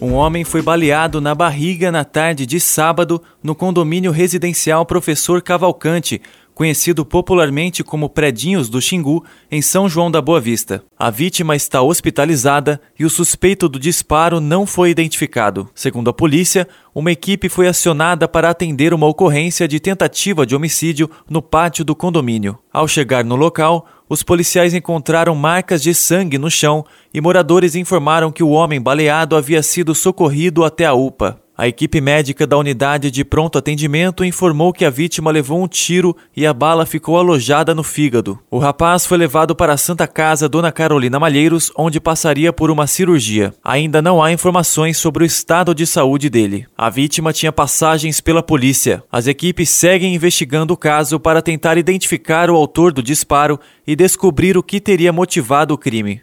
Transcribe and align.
um 0.00 0.12
homem 0.12 0.44
foi 0.44 0.60
baleado 0.60 1.20
na 1.20 1.34
barriga 1.34 1.90
na 1.90 2.04
tarde 2.04 2.44
de 2.44 2.58
sábado 2.58 3.22
no 3.42 3.54
condomínio 3.54 4.10
residencial 4.10 4.84
Professor 4.84 5.40
Cavalcante, 5.40 6.20
conhecido 6.54 7.04
popularmente 7.04 7.82
como 7.82 8.08
Predinhos 8.08 8.68
do 8.68 8.80
Xingu, 8.80 9.24
em 9.50 9.60
São 9.60 9.88
João 9.88 10.10
da 10.10 10.22
Boa 10.22 10.40
Vista. 10.40 10.82
A 10.96 11.10
vítima 11.10 11.56
está 11.56 11.82
hospitalizada 11.82 12.80
e 12.98 13.04
o 13.04 13.10
suspeito 13.10 13.68
do 13.68 13.78
disparo 13.78 14.40
não 14.40 14.66
foi 14.66 14.90
identificado. 14.90 15.68
Segundo 15.74 16.10
a 16.10 16.12
polícia, 16.12 16.68
uma 16.94 17.10
equipe 17.10 17.48
foi 17.48 17.66
acionada 17.66 18.28
para 18.28 18.48
atender 18.48 18.94
uma 18.94 19.06
ocorrência 19.06 19.66
de 19.66 19.80
tentativa 19.80 20.46
de 20.46 20.54
homicídio 20.54 21.10
no 21.28 21.42
pátio 21.42 21.84
do 21.84 21.94
condomínio. 21.94 22.58
Ao 22.72 22.86
chegar 22.86 23.24
no 23.24 23.34
local, 23.34 23.86
os 24.08 24.22
policiais 24.22 24.74
encontraram 24.74 25.34
marcas 25.34 25.82
de 25.82 25.94
sangue 25.94 26.38
no 26.38 26.50
chão 26.50 26.84
e 27.12 27.20
moradores 27.20 27.74
informaram 27.74 28.30
que 28.30 28.42
o 28.42 28.50
homem 28.50 28.80
baleado 28.80 29.34
havia 29.34 29.62
sido 29.62 29.94
socorrido 29.94 30.62
até 30.62 30.84
a 30.86 30.94
UPA. 30.94 31.43
A 31.56 31.68
equipe 31.68 32.00
médica 32.00 32.48
da 32.48 32.58
unidade 32.58 33.12
de 33.12 33.24
pronto 33.24 33.56
atendimento 33.56 34.24
informou 34.24 34.72
que 34.72 34.84
a 34.84 34.90
vítima 34.90 35.30
levou 35.30 35.62
um 35.62 35.68
tiro 35.68 36.16
e 36.36 36.44
a 36.44 36.52
bala 36.52 36.84
ficou 36.84 37.16
alojada 37.16 37.72
no 37.72 37.84
fígado. 37.84 38.40
O 38.50 38.58
rapaz 38.58 39.06
foi 39.06 39.16
levado 39.16 39.54
para 39.54 39.72
a 39.72 39.76
Santa 39.76 40.08
Casa 40.08 40.48
Dona 40.48 40.72
Carolina 40.72 41.20
Malheiros, 41.20 41.70
onde 41.76 42.00
passaria 42.00 42.52
por 42.52 42.72
uma 42.72 42.88
cirurgia. 42.88 43.54
Ainda 43.62 44.02
não 44.02 44.20
há 44.20 44.32
informações 44.32 44.98
sobre 44.98 45.22
o 45.22 45.26
estado 45.26 45.72
de 45.72 45.86
saúde 45.86 46.28
dele. 46.28 46.66
A 46.76 46.90
vítima 46.90 47.32
tinha 47.32 47.52
passagens 47.52 48.20
pela 48.20 48.42
polícia. 48.42 49.04
As 49.10 49.28
equipes 49.28 49.70
seguem 49.70 50.12
investigando 50.12 50.74
o 50.74 50.76
caso 50.76 51.20
para 51.20 51.40
tentar 51.40 51.78
identificar 51.78 52.50
o 52.50 52.56
autor 52.56 52.92
do 52.92 53.00
disparo 53.00 53.60
e 53.86 53.94
descobrir 53.94 54.58
o 54.58 54.62
que 54.62 54.80
teria 54.80 55.12
motivado 55.12 55.72
o 55.72 55.78
crime. 55.78 56.20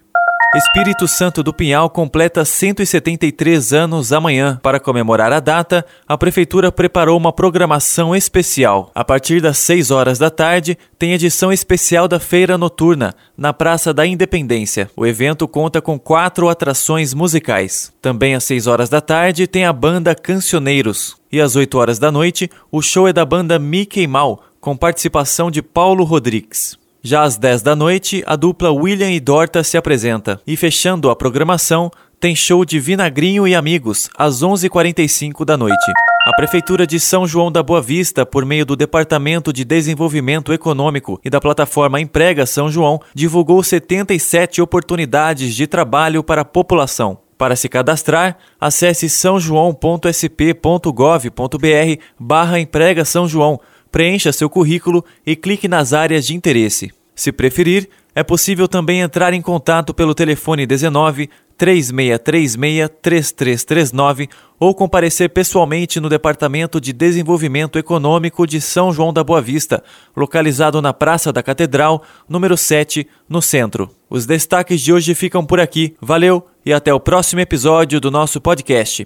Espírito 0.53 1.07
Santo 1.07 1.41
do 1.41 1.53
Pinhal 1.53 1.89
completa 1.89 2.43
173 2.43 3.71
anos 3.71 4.11
amanhã. 4.11 4.59
Para 4.61 4.81
comemorar 4.81 5.31
a 5.31 5.39
data, 5.39 5.85
a 6.05 6.17
Prefeitura 6.17 6.69
preparou 6.69 7.17
uma 7.17 7.31
programação 7.31 8.13
especial. 8.13 8.91
A 8.93 9.01
partir 9.01 9.41
das 9.41 9.57
6 9.59 9.91
horas 9.91 10.19
da 10.19 10.29
tarde, 10.29 10.77
tem 10.99 11.13
edição 11.13 11.53
especial 11.53 12.05
da 12.05 12.19
Feira 12.19 12.57
Noturna, 12.57 13.15
na 13.37 13.53
Praça 13.53 13.93
da 13.93 14.05
Independência. 14.05 14.91
O 14.93 15.05
evento 15.05 15.47
conta 15.47 15.81
com 15.81 15.97
quatro 15.97 16.49
atrações 16.49 17.13
musicais. 17.13 17.93
Também 18.01 18.35
às 18.35 18.43
6 18.43 18.67
horas 18.67 18.89
da 18.89 18.99
tarde, 18.99 19.47
tem 19.47 19.63
a 19.63 19.71
banda 19.71 20.13
Cancioneiros. 20.13 21.15
E 21.31 21.39
às 21.39 21.55
8 21.55 21.77
horas 21.77 21.97
da 21.97 22.11
noite, 22.11 22.51
o 22.69 22.81
show 22.81 23.07
é 23.07 23.13
da 23.13 23.23
banda 23.23 23.57
Mickey 23.57 24.05
Mal, 24.05 24.43
com 24.59 24.75
participação 24.75 25.49
de 25.49 25.61
Paulo 25.61 26.03
Rodrigues. 26.03 26.80
Já 27.03 27.23
às 27.23 27.35
10 27.35 27.63
da 27.63 27.75
noite, 27.75 28.23
a 28.27 28.35
dupla 28.35 28.71
William 28.71 29.09
e 29.09 29.19
Dorta 29.19 29.63
se 29.63 29.75
apresenta. 29.75 30.39
E 30.45 30.55
fechando 30.55 31.09
a 31.09 31.15
programação, 31.15 31.89
tem 32.19 32.35
show 32.35 32.63
de 32.63 32.79
Vinagrinho 32.79 33.47
e 33.47 33.55
Amigos, 33.55 34.07
às 34.15 34.43
11h45 34.43 35.43
da 35.43 35.57
noite. 35.57 35.91
A 36.27 36.35
Prefeitura 36.35 36.85
de 36.85 36.99
São 36.99 37.25
João 37.25 37.51
da 37.51 37.63
Boa 37.63 37.81
Vista, 37.81 38.23
por 38.23 38.45
meio 38.45 38.67
do 38.67 38.75
Departamento 38.75 39.51
de 39.51 39.65
Desenvolvimento 39.65 40.53
Econômico 40.53 41.19
e 41.25 41.29
da 41.31 41.41
plataforma 41.41 41.99
Emprega 41.99 42.45
São 42.45 42.69
João, 42.69 43.01
divulgou 43.15 43.63
77 43.63 44.61
oportunidades 44.61 45.55
de 45.55 45.65
trabalho 45.65 46.23
para 46.23 46.41
a 46.41 46.45
população. 46.45 47.17
Para 47.35 47.55
se 47.55 47.67
cadastrar, 47.67 48.37
acesse 48.59 49.09
sãojoão.sp.gov.br 49.09 52.01
barra 52.19 52.59
Emprega 52.59 53.03
São 53.03 53.27
João 53.27 53.59
preencha 53.91 54.31
seu 54.31 54.49
currículo 54.49 55.03
e 55.25 55.35
clique 55.35 55.67
nas 55.67 55.93
áreas 55.93 56.25
de 56.25 56.35
interesse. 56.35 56.91
Se 57.13 57.31
preferir, 57.31 57.89
é 58.15 58.23
possível 58.23 58.67
também 58.67 59.01
entrar 59.01 59.33
em 59.33 59.41
contato 59.41 59.93
pelo 59.93 60.15
telefone 60.15 60.65
19 60.65 61.29
3636 61.57 62.89
3339 63.01 64.29
ou 64.59 64.73
comparecer 64.73 65.29
pessoalmente 65.29 65.99
no 65.99 66.09
Departamento 66.09 66.81
de 66.81 66.91
Desenvolvimento 66.91 67.77
Econômico 67.77 68.47
de 68.47 68.59
São 68.59 68.91
João 68.91 69.13
da 69.13 69.23
Boa 69.23 69.41
Vista, 69.41 69.83
localizado 70.17 70.81
na 70.81 70.91
Praça 70.91 71.31
da 71.31 71.43
Catedral, 71.43 72.03
número 72.27 72.57
7, 72.57 73.07
no 73.29 73.41
centro. 73.41 73.91
Os 74.09 74.25
destaques 74.25 74.81
de 74.81 74.91
hoje 74.91 75.13
ficam 75.13 75.45
por 75.45 75.59
aqui. 75.59 75.95
Valeu 76.01 76.47
e 76.65 76.73
até 76.73 76.91
o 76.91 76.99
próximo 76.99 77.41
episódio 77.41 78.01
do 78.01 78.09
nosso 78.09 78.41
podcast. 78.41 79.05